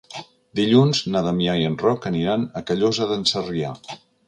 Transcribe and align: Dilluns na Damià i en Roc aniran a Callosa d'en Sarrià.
Dilluns 0.59 1.01
na 1.15 1.21
Damià 1.27 1.55
i 1.59 1.67
en 1.73 1.77
Roc 1.83 2.09
aniran 2.13 2.49
a 2.61 2.65
Callosa 2.71 3.11
d'en 3.13 3.29
Sarrià. 3.35 3.79